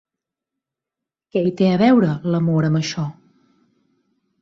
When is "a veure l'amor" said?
1.75-2.69